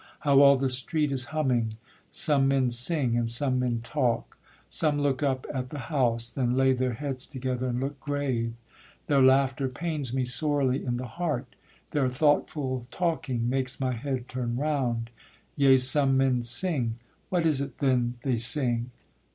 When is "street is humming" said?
0.71-1.73